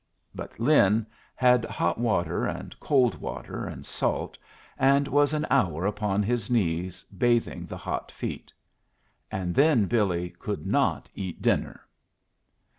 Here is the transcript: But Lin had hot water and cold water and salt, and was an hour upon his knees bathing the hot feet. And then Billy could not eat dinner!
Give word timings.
But 0.33 0.59
Lin 0.59 1.05
had 1.35 1.63
hot 1.65 1.99
water 1.99 2.47
and 2.47 2.75
cold 2.79 3.21
water 3.21 3.67
and 3.67 3.85
salt, 3.85 4.35
and 4.79 5.07
was 5.07 5.31
an 5.31 5.45
hour 5.51 5.85
upon 5.85 6.23
his 6.23 6.49
knees 6.49 7.05
bathing 7.15 7.67
the 7.67 7.77
hot 7.77 8.11
feet. 8.11 8.51
And 9.31 9.53
then 9.53 9.85
Billy 9.85 10.31
could 10.39 10.65
not 10.65 11.07
eat 11.13 11.39
dinner! 11.39 11.81